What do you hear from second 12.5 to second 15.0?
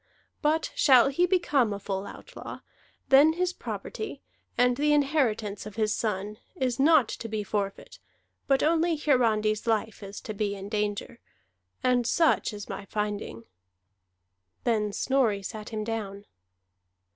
is my finding." Then